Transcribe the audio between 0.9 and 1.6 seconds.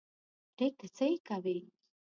څه یې کوې.